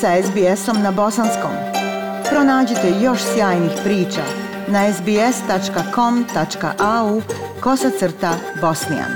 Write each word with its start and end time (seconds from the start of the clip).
sa 0.00 0.22
SBS-om 0.22 0.82
na 0.82 0.90
bosanskom. 0.92 1.50
Pronađite 2.30 2.92
još 3.02 3.20
sjajnih 3.34 3.72
priča 3.84 4.22
na 4.68 4.92
sbs.com.au 4.92 6.02
kosacrta 7.60 8.38
bosnijan. 8.60 9.10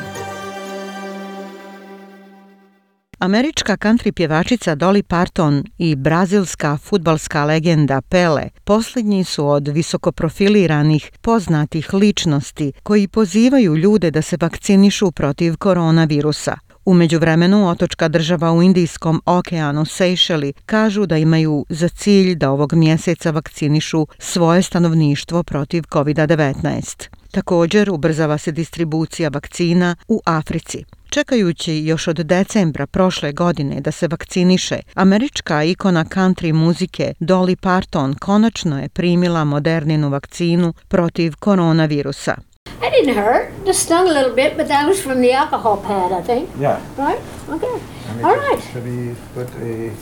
Američka 3.19 3.77
country 3.77 4.13
pjevačica 4.13 4.77
Dolly 4.77 5.03
Parton 5.03 5.65
i 5.79 5.97
brazilska 5.97 6.77
futbalska 6.77 7.45
legenda 7.45 8.01
Pele 8.01 8.49
posljednji 8.65 9.25
su 9.25 9.49
od 9.49 9.69
visokoprofiliranih 9.69 11.11
poznatih 11.21 11.95
ličnosti 11.95 12.73
koji 12.83 13.09
pozivaju 13.09 13.77
ljude 13.77 14.11
da 14.11 14.23
se 14.23 14.37
vakcinišu 14.41 15.13
protiv 15.13 15.57
koronavirusa– 15.57 16.59
U 16.91 16.95
međuvremenu 16.95 17.69
otočka 17.69 18.09
država 18.09 18.53
u 18.53 18.63
Indijskom 18.63 19.23
okeanu 19.27 19.85
Sejšeli 19.85 20.53
kažu 20.67 21.07
da 21.07 21.17
imaju 21.17 21.67
za 21.69 21.89
cilj 21.89 22.35
da 22.35 22.51
ovog 22.51 22.73
mjeseca 22.73 23.31
vakcinišu 23.31 24.07
svoje 24.19 24.63
stanovništvo 24.63 25.43
protiv 25.43 25.83
COVID-19. 25.83 27.09
Također 27.31 27.91
ubrzava 27.91 28.39
se 28.39 28.53
distribucija 28.53 29.29
vakcina 29.29 29.97
u 30.09 30.21
Africi. 30.25 30.85
Čekajući 31.11 31.75
još 31.75 32.09
od 32.09 32.17
decembra 32.17 32.87
prošle 32.87 33.33
godine 33.33 33.81
da 33.81 33.93
se 33.93 34.09
vakciniše, 34.09 34.81
američka 34.95 35.65
ikona 35.65 36.05
country 36.05 36.53
muzike 36.53 37.15
Dolly 37.21 37.57
Parton 37.57 38.15
konačno 38.15 38.83
je 38.83 38.89
primila 38.89 39.45
moderninu 39.45 40.09
vakcinu 40.09 40.75
protiv 40.89 41.35
koronavirusa. 41.39 42.50
I 42.81 42.89
didn't 42.91 43.15
hurt. 43.15 43.53
Just 43.67 43.83
stung 43.83 44.09
a 44.09 44.13
little 44.13 44.35
bit, 44.35 44.57
but 44.57 44.69
that 44.69 44.89
was 44.89 45.01
from 45.03 45.21
the 45.21 45.33
alcohol 45.33 45.77
pad, 45.77 46.13
I 46.13 46.23
think. 46.23 46.49
Yeah. 46.59 46.81
Right? 46.97 47.21
Okay. 47.49 47.77
All 48.25 48.37
right. 48.37 48.61
Should 48.73 48.85
we 48.85 49.15
put 49.35 49.49
a... 49.61 49.93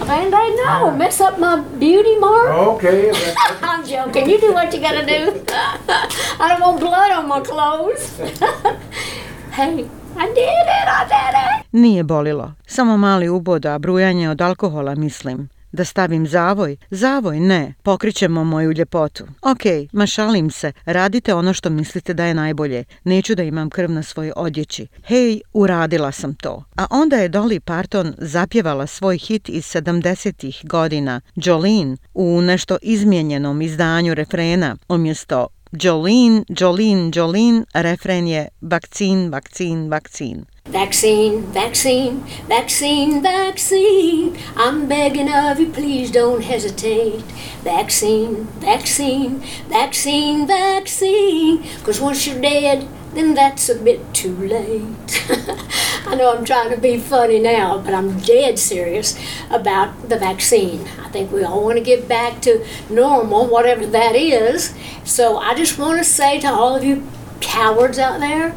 A 0.00 0.04
band-aid? 0.04 0.54
No. 0.56 0.90
Mess 0.90 1.20
up 1.20 1.38
my 1.38 1.60
beauty 1.78 2.16
mark? 2.18 2.50
Okay. 2.50 3.12
I'm 3.62 3.86
joking. 3.86 4.28
You 4.28 4.40
do 4.40 4.52
what 4.52 4.74
you 4.74 4.80
gotta 4.80 5.06
do. 5.06 5.44
I 6.42 6.46
don't 6.48 6.60
want 6.60 6.80
blood 6.80 7.10
on 7.12 7.28
my 7.28 7.40
clothes. 7.40 8.18
hey, 9.52 9.88
I 10.16 10.26
did 10.34 10.66
it. 10.78 10.88
I 11.00 11.04
did 11.08 11.34
it. 11.34 11.66
Nije 11.72 12.02
bolilo. 12.02 12.52
Samo 12.66 12.96
mali 12.96 13.28
ubod, 13.28 13.66
a 13.66 13.78
brujanje 13.78 14.30
od 14.30 14.40
alkohola, 14.40 14.94
mislim. 14.94 15.48
Da 15.78 15.84
stavim 15.84 16.26
zavoj? 16.26 16.76
Zavoj 16.90 17.40
ne, 17.40 17.74
pokrićemo 17.82 18.44
moju 18.44 18.72
ljepotu. 18.72 19.24
Ok, 19.42 19.90
ma 19.92 20.06
šalim 20.06 20.50
se, 20.50 20.72
radite 20.84 21.34
ono 21.34 21.52
što 21.52 21.70
mislite 21.70 22.14
da 22.14 22.24
je 22.24 22.34
najbolje. 22.34 22.84
Neću 23.04 23.34
da 23.34 23.42
imam 23.42 23.70
krv 23.70 23.90
na 23.90 24.02
svojoj 24.02 24.32
odjeći. 24.36 24.86
Hej, 25.04 25.40
uradila 25.52 26.12
sam 26.12 26.34
to. 26.34 26.64
A 26.76 26.86
onda 26.90 27.16
je 27.16 27.30
Dolly 27.30 27.60
Parton 27.60 28.14
zapjevala 28.18 28.86
svoj 28.86 29.18
hit 29.18 29.48
iz 29.48 29.64
70-ih 29.64 30.60
godina, 30.64 31.20
Jolene, 31.34 31.96
u 32.14 32.40
nešto 32.40 32.76
izmijenjenom 32.82 33.62
izdanju 33.62 34.14
refrena, 34.14 34.76
umjesto 34.88 35.46
Jolene, 35.72 36.44
Jolene, 36.60 37.10
Jolene, 37.14 37.64
refren 37.74 38.28
je 38.28 38.48
vakcin, 38.60 39.28
vakcin, 39.28 39.90
vakcin. 39.90 40.44
Vaccine, 40.68 41.44
vaccine, 41.44 42.20
vaccine, 42.46 43.22
vaccine. 43.22 44.36
I'm 44.54 44.86
begging 44.86 45.32
of 45.32 45.58
you, 45.58 45.70
please 45.70 46.10
don't 46.10 46.42
hesitate. 46.42 47.22
Vaccine, 47.62 48.44
vaccine, 48.60 49.40
vaccine, 49.70 50.46
vaccine. 50.46 51.62
Cause 51.84 52.02
once 52.02 52.26
you're 52.26 52.38
dead, 52.38 52.86
then 53.14 53.32
that's 53.32 53.70
a 53.70 53.74
bit 53.76 54.12
too 54.12 54.36
late. 54.36 55.24
I 56.06 56.14
know 56.14 56.36
I'm 56.36 56.44
trying 56.44 56.70
to 56.70 56.76
be 56.76 56.98
funny 56.98 57.38
now, 57.38 57.78
but 57.78 57.94
I'm 57.94 58.18
dead 58.20 58.58
serious 58.58 59.18
about 59.50 60.10
the 60.10 60.18
vaccine. 60.18 60.86
I 61.02 61.08
think 61.08 61.32
we 61.32 61.44
all 61.44 61.64
want 61.64 61.78
to 61.78 61.84
get 61.84 62.06
back 62.06 62.42
to 62.42 62.66
normal, 62.90 63.46
whatever 63.46 63.86
that 63.86 64.14
is. 64.14 64.74
So 65.04 65.38
I 65.38 65.54
just 65.54 65.78
want 65.78 65.96
to 65.96 66.04
say 66.04 66.38
to 66.40 66.48
all 66.48 66.76
of 66.76 66.84
you 66.84 67.08
cowards 67.40 67.98
out 67.98 68.20
there, 68.20 68.54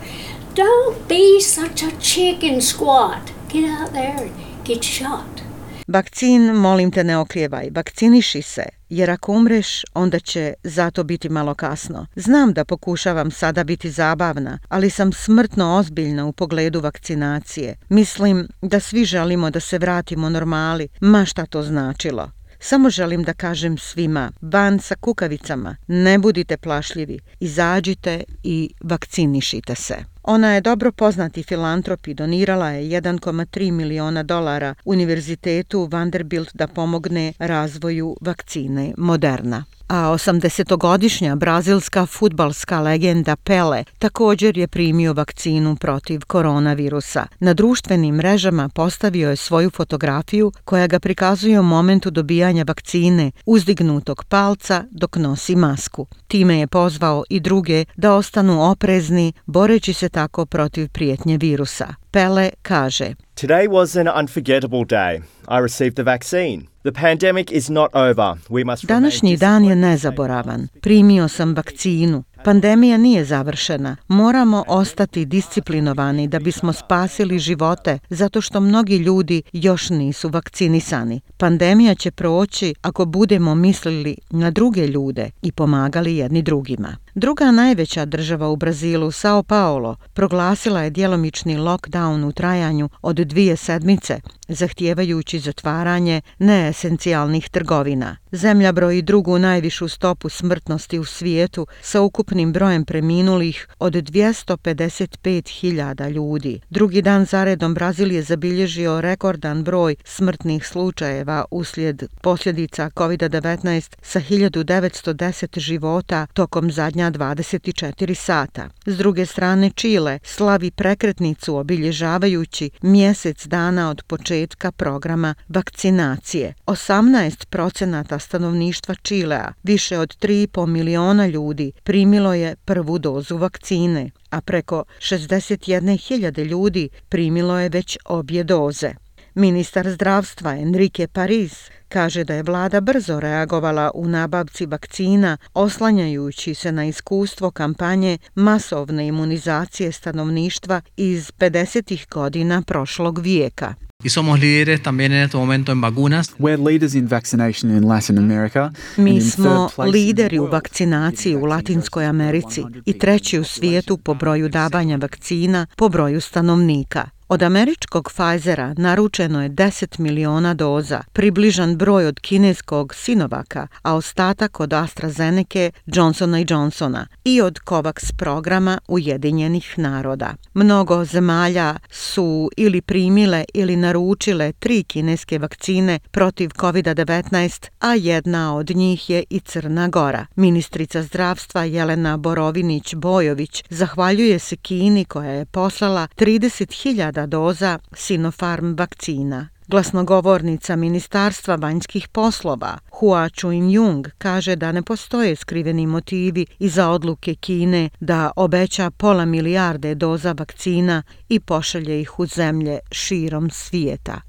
Don't 0.56 1.08
be 1.08 1.40
such 1.40 1.84
a 1.84 1.92
chicken 2.00 2.62
squat. 2.62 3.32
Get 3.54 3.64
out 3.64 3.92
there 3.92 4.18
and 4.18 4.32
get 4.66 4.84
shot. 4.84 5.42
Vakcin, 5.88 6.56
molim 6.56 6.92
te 6.92 7.04
ne 7.04 7.18
oklijevaj, 7.18 7.70
vakciniši 7.72 8.42
se, 8.42 8.64
jer 8.90 9.10
ako 9.10 9.32
umreš, 9.32 9.86
onda 9.94 10.20
će 10.20 10.54
zato 10.64 11.04
biti 11.04 11.30
malo 11.30 11.54
kasno. 11.54 12.06
Znam 12.16 12.54
da 12.54 12.66
pokušavam 12.66 13.32
sada 13.32 13.64
biti 13.64 13.92
zabavna, 13.92 14.60
ali 14.70 14.90
sam 14.90 15.14
smrtno 15.14 15.78
ozbiljna 15.78 16.26
u 16.26 16.32
pogledu 16.32 16.80
vakcinacije. 16.80 17.76
Mislim 17.90 18.48
da 18.62 18.80
svi 18.80 19.06
želimo 19.06 19.50
da 19.50 19.60
se 19.60 19.78
vratimo 19.78 20.30
normali, 20.30 20.88
ma 21.02 21.26
šta 21.26 21.46
to 21.46 21.64
značilo. 21.64 22.32
Samo 22.60 22.90
želim 22.90 23.24
da 23.24 23.34
kažem 23.34 23.78
svima, 23.78 24.32
van 24.42 24.80
sa 24.80 24.96
kukavicama, 24.96 25.76
ne 25.88 26.20
budite 26.20 26.58
plašljivi, 26.58 27.20
izađite 27.40 28.24
i 28.44 28.74
vakcinišite 28.82 29.76
se. 29.76 29.96
Ona 30.24 30.54
je 30.54 30.62
dobro 30.62 30.92
poznati 30.92 31.44
filantrop 31.44 32.08
i 32.08 32.14
donirala 32.14 32.70
je 32.70 33.02
1,3 33.02 33.72
miliona 33.72 34.24
dolara 34.24 34.76
Univerzitetu 34.86 35.88
Vanderbilt 35.92 36.50
da 36.54 36.68
pomogne 36.68 37.34
razvoju 37.40 38.18
vakcine 38.22 38.94
Moderna 38.98 39.64
a 39.92 40.14
80-godišnja 40.14 41.36
brazilska 41.36 42.06
futbalska 42.06 42.80
legenda 42.80 43.36
Pele 43.36 43.84
također 44.00 44.58
je 44.58 44.68
primio 44.68 45.14
vakcinu 45.14 45.76
protiv 45.76 46.22
koronavirusa. 46.28 47.28
Na 47.40 47.54
društvenim 47.54 48.16
mrežama 48.16 48.70
postavio 48.70 49.30
je 49.30 49.36
svoju 49.36 49.70
fotografiju 49.70 50.52
koja 50.66 50.88
ga 50.88 51.00
prikazuje 51.00 51.60
u 51.60 51.64
momentu 51.64 52.10
dobijanja 52.10 52.64
vakcine 52.68 53.32
uzdignutog 53.46 54.24
palca 54.24 54.84
dok 54.92 55.16
nosi 55.16 55.56
masku. 55.56 56.08
Time 56.28 56.60
je 56.60 56.68
pozvao 56.68 57.24
i 57.30 57.40
druge 57.40 57.86
da 57.96 58.14
ostanu 58.14 58.72
oprezni 58.72 59.34
boreći 59.46 59.94
se 59.94 60.10
tako 60.12 60.46
protiv 60.46 60.90
prijetnje 60.90 61.38
virusa. 61.38 61.88
Pele 62.12 62.50
kaže 62.62 63.14
Today 63.36 63.68
was 63.68 63.96
an 63.96 64.08
unforgettable 64.20 64.86
day. 64.86 65.22
I 65.48 65.62
received 65.62 65.96
the 65.96 66.04
vaccine. 66.04 66.62
The 66.84 66.92
pandemic 66.92 67.52
is 67.52 67.70
not 67.70 67.96
over. 67.96 68.38
We 68.50 68.66
must 68.66 68.86
Današnji 68.86 69.38
dan 69.38 69.66
je 69.66 69.76
nezaboravan. 69.76 70.68
Primio 70.82 71.28
sam 71.28 71.56
vakcinu. 71.56 72.24
Pandemija 72.44 72.98
nije 72.98 73.26
završena. 73.26 73.96
Moramo 74.08 74.64
ostati 74.68 75.26
disciplinovani 75.26 76.28
da 76.28 76.40
bismo 76.40 76.74
spasili 76.74 77.40
živote 77.40 78.00
zato 78.10 78.42
što 78.42 78.60
mnogi 78.60 78.98
ljudi 78.98 79.42
još 79.54 79.90
nisu 79.90 80.30
vakcinisani. 80.30 81.22
Pandemija 81.38 81.96
će 81.96 82.12
proći 82.12 82.74
ako 82.82 83.06
budemo 83.06 83.56
mislili 83.56 84.16
na 84.30 84.52
druge 84.52 84.88
ljude 84.88 85.32
i 85.42 85.52
pomagali 85.52 86.18
jedni 86.18 86.42
drugima. 86.42 86.96
Druga 87.16 87.52
najveća 87.52 88.06
država 88.06 88.50
u 88.50 88.56
Brazilu, 88.56 89.12
Sao 89.12 89.44
Paulo, 89.44 89.96
proglasila 90.14 90.82
je 90.82 90.90
djelomični 90.90 91.58
lockdown 91.58 92.28
u 92.28 92.32
trajanju 92.32 92.90
od 93.02 93.16
dvije 93.16 93.56
sedmice, 93.56 94.20
zahtijevajući 94.48 95.40
zatvaranje 95.40 96.22
neesencijalnih 96.40 97.50
trgovina. 97.50 98.18
Zemlja 98.32 98.72
broji 98.72 99.02
drugu 99.02 99.40
najvišu 99.40 99.88
stopu 99.88 100.30
smrtnosti 100.30 101.00
u 101.00 101.06
svijetu 101.06 101.68
sa 101.82 102.02
ukupnim 102.02 102.54
brojem 102.54 102.86
preminulih 102.86 103.68
od 103.80 103.94
255.000 103.94 106.12
ljudi. 106.12 106.60
Drugi 106.70 107.02
dan 107.02 107.26
zaredom 107.26 107.74
Brazil 107.74 108.12
je 108.12 108.22
zabilježio 108.22 109.02
rekordan 109.02 109.64
broj 109.64 109.96
smrtnih 110.04 110.68
slučajeva 110.68 111.46
uslijed 111.52 112.04
posljedica 112.22 112.90
COVID-19 112.96 113.96
sa 114.02 114.20
1910 114.20 115.60
života 115.60 116.28
tokom 116.34 116.72
zadnja 117.02 117.12
24 117.12 118.14
sata. 118.14 118.70
S 118.86 118.98
druge 118.98 119.26
strane, 119.26 119.70
Čile 119.70 120.20
slavi 120.24 120.72
prekretnicu 120.72 121.56
obilježavajući 121.56 122.70
mjesec 122.82 123.46
dana 123.46 123.90
od 123.90 124.04
početka 124.08 124.72
programa 124.72 125.36
vakcinacije. 125.48 126.54
18 126.66 127.46
procenata 127.46 128.20
stanovništva 128.20 128.96
Čilea, 128.96 129.54
više 129.64 130.00
od 130.00 130.18
3,5 130.18 130.66
miliona 130.66 131.28
ljudi, 131.28 131.72
primilo 131.84 132.34
je 132.34 132.56
prvu 132.56 133.00
dozu 133.00 133.38
vakcine, 133.38 134.12
a 134.30 134.42
preko 134.42 134.84
61.000 135.00 136.44
ljudi 136.44 136.90
primilo 137.10 137.60
je 137.60 137.70
već 137.70 137.98
obje 138.06 138.44
doze. 138.44 138.94
Ministar 139.36 139.90
zdravstva 139.90 140.58
Enrique 140.58 141.08
Paris 141.08 141.70
kaže 141.90 142.24
da 142.24 142.34
je 142.34 142.44
vlada 142.44 142.82
brzo 142.82 143.20
reagovala 143.20 143.92
u 143.94 144.08
nabavci 144.08 144.66
vakcina 144.66 145.38
oslanjajući 145.54 146.54
se 146.54 146.72
na 146.72 146.86
iskustvo 146.86 147.52
kampanje 147.52 148.18
masovne 148.36 149.08
imunizacije 149.08 149.92
stanovništva 149.92 150.82
iz 150.98 151.32
50. 151.32 152.06
godina 152.10 152.62
prošlog 152.62 153.20
vijeka. 153.20 153.74
Y 154.04 154.10
somos 154.10 154.40
líderes 154.40 154.82
también 154.82 155.12
en 155.12 155.24
este 155.24 155.38
momento 155.38 155.72
en 155.72 155.82
vacunas. 155.82 156.34
We're 156.40 156.58
leaders 156.58 156.96
in 156.96 157.08
vaccination 157.08 157.72
in 157.72 157.88
Latin 157.88 158.18
America. 158.18 158.72
Mi 158.98 159.22
smo 159.22 159.70
lideri 159.78 160.40
u 160.40 160.46
vakcinaciji 160.46 161.36
u 161.36 161.46
Latinskoj 161.46 162.06
Americi 162.06 162.64
i 162.86 163.00
treći 163.00 163.40
u 163.40 163.44
svijetu 163.44 163.98
po 163.98 164.14
broju 164.14 164.50
davanja 164.50 164.96
vakcina 164.96 165.68
po 165.76 165.90
broju 165.90 166.22
stanovnika. 166.22 167.10
Od 167.34 167.44
američkog 167.44 168.12
Pfizera 168.12 168.74
naručeno 168.78 169.44
je 169.44 169.50
10 169.50 170.00
miliona 170.00 170.54
doza, 170.54 171.02
približan 171.14 171.78
broj 171.78 172.06
od 172.08 172.20
kineskog 172.20 172.96
Sinovaka, 172.96 173.68
a 173.82 173.96
ostatak 173.96 174.60
od 174.60 174.74
AstraZeneca, 174.74 175.72
Johnsona 175.86 176.40
i 176.40 176.46
Johnsona 176.50 177.08
i 177.24 177.42
od 177.42 177.60
COVAX 177.66 178.12
programa 178.18 178.80
Ujedinjenih 178.88 179.80
naroda. 179.80 180.34
Mnogo 180.54 181.06
zemalja 181.06 181.76
su 181.90 182.50
ili 182.58 182.82
primile 182.82 183.46
ili 183.54 183.76
naručile 183.76 184.52
tri 184.52 184.84
kineske 184.84 185.40
vakcine 185.40 186.00
protiv 186.12 186.50
COVID-19, 186.50 187.70
a 187.80 187.94
jedna 187.94 188.56
od 188.56 188.70
njih 188.70 189.10
je 189.10 189.24
i 189.30 189.40
Crna 189.40 189.88
Gora. 189.88 190.26
Ministrica 190.36 191.04
zdravstva 191.04 191.64
Jelena 191.64 192.18
Borovinić-Bojović 192.18 193.64
zahvaljuje 193.70 194.40
se 194.40 194.56
Kini 194.56 195.06
koja 195.06 195.32
je 195.32 195.46
poslala 195.46 196.08
30.000 196.18 197.21
doza 197.28 197.80
Sinopharm 197.94 198.76
vakcina. 198.76 199.50
Glasnogovornica 199.72 200.76
Ministarstva 200.76 201.56
vanjskih 201.56 202.08
poslova 202.08 202.78
Hua 202.92 203.30
Chuin-jung 203.30 204.10
kaže 204.18 204.56
da 204.56 204.72
ne 204.72 204.82
postoje 204.82 205.36
skriveni 205.36 205.88
motivi 205.88 206.46
iza 206.60 206.90
odluke 206.90 207.36
Kine 207.36 207.90
da 208.00 208.32
obeća 208.36 208.92
pola 208.92 209.26
milijarde 209.26 209.96
doza 209.96 210.32
vakcina 210.32 211.04
i 211.30 211.40
pošalje 211.40 212.02
ih 212.02 212.20
u 212.20 212.26
zemlje 212.26 212.80
širom 212.92 213.50
svijeta. 213.50 214.22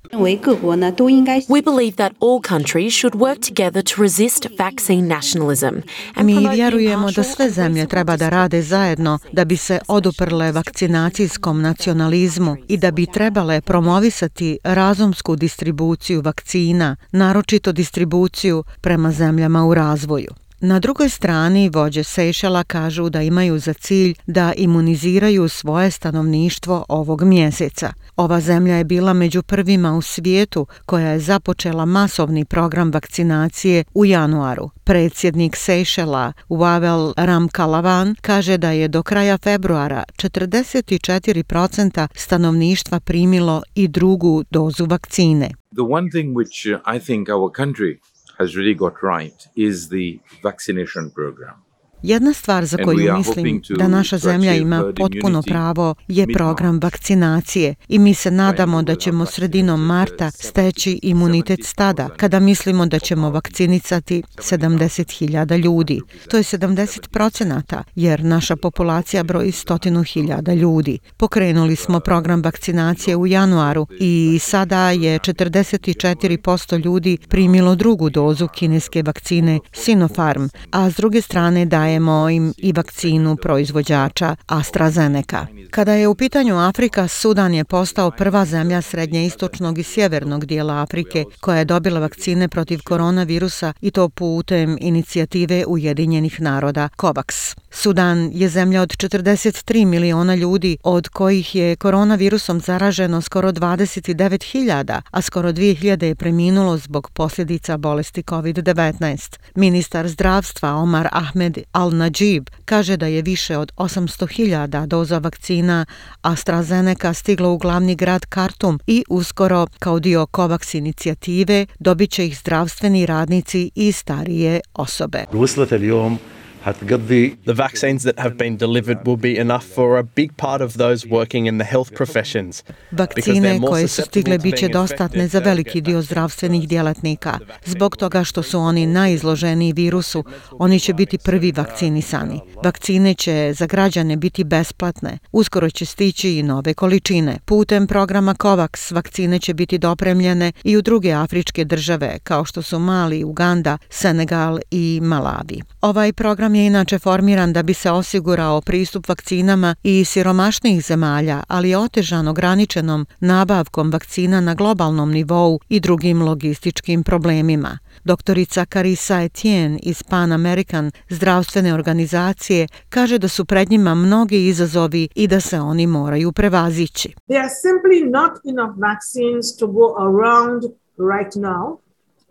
We 1.49 1.63
believe 1.65 1.97
that 1.97 2.13
all 2.21 2.41
countries 2.49 2.95
should 2.95 3.15
work 3.15 3.49
together 3.49 3.83
to 3.85 4.03
resist 4.03 4.47
vaccine 4.59 5.09
nationalism. 5.15 5.75
and 6.15 6.27
Mi 6.27 6.49
vjerujemo 6.55 7.11
da 7.11 7.23
sve 7.23 7.51
zemlje 7.51 7.87
treba 7.87 8.17
da 8.17 8.29
rade 8.29 8.63
zajedno 8.63 9.19
da 9.33 9.45
bi 9.45 9.57
se 9.57 9.79
oduprle 9.89 10.53
vakcinacijskom 10.53 11.63
nacionalizmu 11.63 12.57
i 12.69 12.77
da 12.77 12.91
bi 12.91 13.07
trebale 13.07 13.61
promovisati 13.61 14.59
razumsku 14.65 15.32
distribuciju 15.37 16.21
vakcina, 16.21 16.97
naročito 17.13 17.73
distribuciju 17.73 18.65
prema 18.81 19.13
zemljama 19.13 19.65
u 19.65 19.75
razvoju. 19.75 20.42
Na 20.65 20.79
drugoj 20.79 21.09
strani 21.09 21.71
vođe 21.75 22.05
Sejšela 22.05 22.65
kažu 22.65 23.09
da 23.09 23.23
imaju 23.23 23.59
za 23.59 23.73
cilj 23.73 24.15
da 24.27 24.53
imuniziraju 24.57 25.49
svoje 25.49 25.91
stanovništvo 25.91 26.85
ovog 26.89 27.23
mjeseca. 27.23 27.93
Ova 28.17 28.41
zemlja 28.41 28.75
je 28.75 28.85
bila 28.85 29.13
među 29.13 29.43
prvima 29.43 29.93
u 29.97 30.03
svijetu 30.03 30.67
koja 30.87 31.09
je 31.09 31.19
započela 31.19 31.85
masovni 31.85 32.45
program 32.45 32.91
vakcinacije 32.91 33.85
u 33.95 34.05
januaru. 34.05 34.71
Predsjednik 34.85 35.57
Sejšela 35.57 36.33
Wavel 36.49 37.13
Ramkalavan 37.17 38.15
kaže 38.21 38.59
da 38.59 38.71
je 38.71 38.89
do 38.89 39.03
kraja 39.03 39.39
februara 39.39 40.05
44% 40.17 42.07
stanovništva 42.15 43.01
primilo 43.01 43.63
i 43.75 43.89
drugu 43.89 44.45
dozu 44.51 44.87
vakcine. 44.87 45.51
The 45.75 45.83
one 45.91 46.11
thing 46.11 46.37
which 46.37 46.75
uh, 46.75 46.97
I 46.97 46.99
think 47.07 47.29
our 47.29 47.51
country 47.51 48.12
has 48.39 48.57
really 48.57 48.75
got 48.75 49.03
right 49.03 49.47
is 49.57 49.89
the 49.89 50.21
vaccination 50.43 51.11
program. 51.11 51.63
Jedna 52.03 52.33
stvar 52.33 52.65
za 52.65 52.77
koju 52.85 53.17
mislim 53.17 53.63
da 53.79 53.89
naša 53.89 54.19
zemlja 54.19 54.55
ima 54.55 54.93
potpuno 54.97 55.43
pravo 55.43 55.95
je 56.09 56.27
program 56.27 56.81
vakcinacije 56.83 57.75
i 57.89 57.99
mi 57.99 58.15
se 58.15 58.31
nadamo 58.31 58.83
da 58.83 58.95
ćemo 58.95 59.27
sredinom 59.27 59.87
marta 59.87 60.31
steći 60.31 61.01
imunitet 61.03 61.61
70 61.61 61.67
stada 61.67 62.09
kada 62.17 62.41
mislimo 62.41 62.87
da 62.87 62.99
ćemo 62.99 63.31
vakcinicati 63.31 64.23
70.000 64.37 65.57
ljudi. 65.57 66.01
To 66.31 66.37
je 66.37 66.43
70% 66.43 67.83
jer 67.95 68.25
naša 68.25 68.57
populacija 68.57 69.23
broji 69.23 69.51
100.000 69.51 70.55
ljudi. 70.55 70.99
Pokrenuli 71.17 71.77
smo 71.77 72.01
program 72.01 72.43
vakcinacije 72.43 73.17
u 73.17 73.27
januaru 73.27 73.87
i 74.01 74.39
sada 74.43 74.91
je 74.91 75.19
44% 75.19 76.85
ljudi 76.85 77.19
primilo 77.29 77.75
drugu 77.75 78.11
dozu 78.11 78.49
kineske 78.49 79.03
vakcine 79.03 79.61
Sinopharm, 79.73 80.47
a 80.71 80.91
s 80.91 80.97
druge 80.97 81.21
strane 81.21 81.67
dajemo 81.93 82.31
im 82.31 82.55
i 82.57 82.73
vakcinu 82.73 83.37
proizvođača 83.37 84.37
AstraZeneca. 84.47 85.47
Kada 85.71 85.93
je 85.93 86.09
u 86.09 86.15
pitanju 86.15 86.59
Afrika, 86.59 87.09
Sudan 87.09 87.55
je 87.55 87.65
postao 87.65 88.11
prva 88.11 88.45
zemlja 88.45 88.83
srednje 88.83 89.27
istočnog 89.27 89.79
i 89.79 89.83
sjevernog 89.83 90.45
dijela 90.45 90.83
Afrike 90.83 91.25
koja 91.41 91.59
je 91.59 91.65
dobila 91.65 92.01
vakcine 92.01 92.49
protiv 92.49 92.81
koronavirusa 92.85 93.73
i 93.81 93.91
to 93.91 94.09
putem 94.09 94.79
inicijative 94.81 95.65
Ujedinjenih 95.67 96.41
naroda 96.41 96.89
COVAX. 96.97 97.57
Sudan 97.71 98.31
je 98.33 98.49
zemlja 98.49 98.83
od 98.83 98.89
43 98.89 99.87
miliona 99.87 100.35
ljudi, 100.35 100.77
od 100.83 101.09
kojih 101.09 101.55
je 101.55 101.77
koronavirusom 101.77 102.61
zaraženo 102.61 103.21
skoro 103.21 103.53
29.000, 103.53 105.01
a 105.11 105.23
skoro 105.23 105.53
2.000 105.53 106.05
je 106.05 106.15
preminulo 106.15 106.77
zbog 106.77 107.11
posljedica 107.11 107.77
bolesti 107.77 108.23
COVID-19. 108.23 109.39
Ministar 109.55 110.09
zdravstva 110.09 110.75
Omar 110.75 111.09
Ahmed 111.13 111.59
Al-Najib 111.83 112.51
kaže 112.65 112.97
da 112.97 113.07
je 113.07 113.23
više 113.23 113.57
od 113.57 113.73
800.000 113.77 114.87
doza 114.87 115.19
vakcina 115.19 115.87
AstraZeneca 116.23 117.15
stiglo 117.15 117.53
u 117.53 117.59
glavni 117.59 117.95
grad 117.95 118.27
Kartum 118.27 118.79
i 118.87 119.05
uskoro, 119.09 119.67
kao 119.79 119.99
dio 119.99 120.27
COVAX 120.33 120.77
inicijative, 120.77 121.67
dobit 121.79 122.11
će 122.11 122.27
ih 122.27 122.39
zdravstveni 122.39 123.07
radnici 123.07 123.71
i 123.75 123.93
starije 123.93 124.61
osobe. 124.75 125.25
Uslate 125.33 125.79
li 125.79 125.91
ovom 125.91 126.19
The 126.63 127.53
vaccines 127.55 128.03
that 128.05 128.19
have 128.19 128.35
been 128.35 128.57
delivered 128.57 128.99
will 129.05 129.17
be 129.17 129.41
enough 129.41 129.65
for 129.75 129.99
a 129.99 130.03
big 130.03 130.31
part 130.37 130.63
of 130.63 130.77
those 130.77 131.09
working 131.09 131.47
in 131.47 131.59
the 131.59 131.69
health 131.71 131.95
professions. 131.95 132.65
Vakcine 132.91 133.61
koje 133.61 133.89
su 133.89 134.03
stigle 134.03 134.39
bit 134.39 134.57
će 134.57 134.69
dostatne 134.69 135.29
za 135.29 135.39
veliki 135.39 135.81
dio 135.81 136.03
zdravstvenih 136.03 136.69
djelatnika. 136.69 137.39
Zbog 137.65 137.97
toga 137.97 138.25
što 138.25 138.43
su 138.43 138.59
oni 138.59 138.87
najizloženiji 138.87 139.73
virusu, 139.73 140.25
oni 140.53 140.81
će 140.81 140.95
biti 140.95 141.19
prvi 141.19 141.53
vakcinisani. 141.53 142.41
Vakcine 142.65 143.15
će 143.15 143.53
za 143.57 143.67
građane 143.67 144.17
biti 144.17 144.45
besplatne. 144.45 145.19
Uskoro 145.33 145.71
će 145.71 145.85
stići 145.87 146.39
i 146.39 146.43
nove 146.43 146.75
količine. 146.75 147.39
Putem 147.45 147.87
programa 147.87 148.35
COVAX 148.35 148.95
vakcine 148.95 149.39
će 149.39 149.55
biti 149.55 149.79
dopremljene 149.79 150.53
i 150.65 150.77
u 150.77 150.83
druge 150.83 151.13
afričke 151.13 151.65
države, 151.65 152.19
kao 152.23 152.45
što 152.45 152.63
su 152.63 152.79
Mali, 152.79 153.25
Uganda, 153.25 153.79
Senegal 153.91 154.59
i 154.71 155.01
Malavi. 155.03 155.63
Ovaj 155.81 156.13
program 156.13 156.52
je 156.55 156.67
inače 156.67 156.99
formiran 156.99 157.53
da 157.53 157.63
bi 157.63 157.75
se 157.75 157.91
osigurao 157.91 158.61
pristup 158.61 159.09
vakcinama 159.09 159.75
i 159.83 160.05
siromašnijih 160.05 160.85
zemalja, 160.85 161.43
ali 161.49 161.71
je 161.71 161.79
otežan 161.79 162.29
ograničenom 162.29 163.07
nabavkom 163.21 163.91
vakcina 163.91 164.41
na 164.41 164.55
globalnom 164.55 165.11
nivou 165.13 165.61
i 165.69 165.81
drugim 165.81 166.23
logističkim 166.23 167.03
problemima. 167.03 167.79
Doktorica 168.05 168.65
Carissa 168.65 169.23
Etienne 169.23 169.79
iz 169.83 170.03
Pan 170.03 170.33
American 170.33 170.91
zdravstvene 171.09 171.75
organizacije 171.75 172.69
kaže 172.89 173.19
da 173.19 173.29
su 173.29 173.45
pred 173.45 173.71
njima 173.71 173.95
mnogi 173.95 174.47
izazovi 174.47 175.09
i 175.15 175.27
da 175.27 175.41
se 175.41 175.61
oni 175.61 175.87
moraju 175.87 176.33
prevazići. 176.33 177.15
There 177.29 177.41
are 177.41 177.55
simply 177.67 178.11
not 178.11 178.33
enough 178.53 178.75
vaccines 178.91 179.57
to 179.57 179.67
go 179.67 179.87
around 179.99 180.63
right 180.99 181.35
now, 181.35 181.79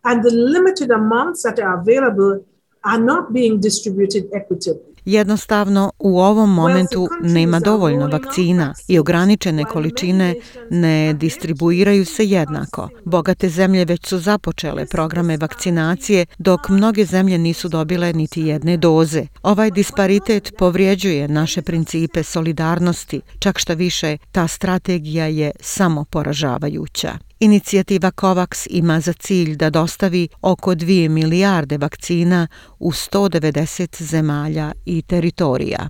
and 0.01 0.23
the 0.23 0.35
limited 0.35 0.91
amounts 0.91 1.41
that 1.43 1.59
are 1.59 1.73
available 1.81 2.50
are 2.81 3.03
not 3.03 3.31
being 3.31 3.61
distributed 3.61 4.23
equitably. 4.23 4.91
Jednostavno, 5.05 5.91
u 5.99 6.19
ovom 6.19 6.53
momentu 6.53 7.07
nema 7.21 7.59
dovoljno 7.59 8.07
vakcina 8.07 8.73
i 8.87 8.99
ograničene 8.99 9.63
količine 9.63 10.35
ne 10.69 11.13
distribuiraju 11.13 12.05
se 12.05 12.25
jednako. 12.25 12.89
Bogate 13.05 13.49
zemlje 13.49 13.85
već 13.85 14.07
su 14.07 14.17
započele 14.17 14.85
programe 14.85 15.37
vakcinacije, 15.37 16.25
dok 16.37 16.69
mnoge 16.69 17.05
zemlje 17.05 17.37
nisu 17.37 17.69
dobile 17.69 18.13
niti 18.13 18.41
jedne 18.41 18.77
doze. 18.77 19.25
Ovaj 19.43 19.71
disparitet 19.71 20.53
povrijeđuje 20.57 21.27
naše 21.27 21.61
principe 21.61 22.23
solidarnosti, 22.23 23.21
čak 23.39 23.59
šta 23.59 23.73
više, 23.73 24.17
ta 24.31 24.47
strategija 24.47 25.25
je 25.25 25.51
samo 25.59 26.05
poražavajuća. 26.09 27.30
Inicijativa 27.43 28.11
COVAX 28.11 28.67
ima 28.69 28.99
za 28.99 29.13
cilj 29.13 29.55
da 29.55 29.69
dostavi 29.69 30.27
oko 30.41 30.75
2 30.75 31.09
milijarde 31.09 31.77
vakcina 31.77 32.47
u 32.79 32.91
190 32.91 34.03
zemalja 34.03 34.71
i 34.85 35.01
teritorija. 35.01 35.89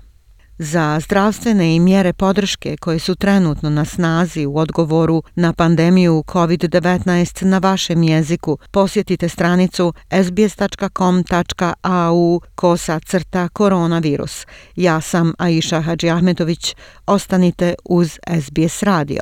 Za 0.58 1.00
zdravstvene 1.00 1.76
i 1.76 1.80
mjere 1.80 2.14
podrške 2.14 2.78
koje 2.78 3.00
su 3.00 3.16
trenutno 3.16 3.70
na 3.70 3.86
snazi 3.86 4.46
u 4.46 4.58
odgovoru 4.58 5.24
na 5.36 5.54
pandemiju 5.54 6.24
COVID-19 6.28 7.44
na 7.44 7.58
vašem 7.58 8.04
jeziku, 8.04 8.58
posjetite 8.72 9.30
stranicu 9.30 9.94
sbs.com.au 10.24 11.62
kosa 12.56 13.00
crta 13.00 13.50
koronavirus. 13.50 14.46
Ja 14.76 15.02
sam 15.02 15.34
Aisha 15.38 15.82
Hadži 15.82 16.10
Ahmetović. 16.10 16.76
Ostanite 17.06 17.76
uz 17.86 18.20
SBS 18.42 18.84
radio. 18.84 19.22